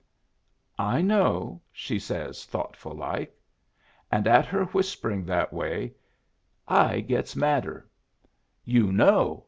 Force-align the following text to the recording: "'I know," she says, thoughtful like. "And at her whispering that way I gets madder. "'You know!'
"'I 0.79 1.01
know," 1.03 1.61
she 1.71 1.99
says, 1.99 2.43
thoughtful 2.45 2.93
like. 2.95 3.37
"And 4.11 4.25
at 4.27 4.47
her 4.47 4.63
whispering 4.65 5.25
that 5.25 5.53
way 5.53 5.93
I 6.67 7.01
gets 7.01 7.35
madder. 7.35 7.87
"'You 8.65 8.91
know!' 8.91 9.39